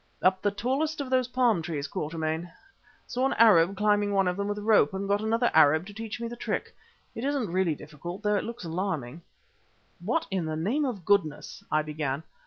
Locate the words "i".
11.71-11.83